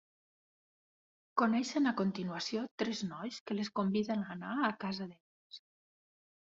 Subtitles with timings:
[1.41, 5.65] Coneixen a continuació tres nois que les conviden a anar a casa d'elles.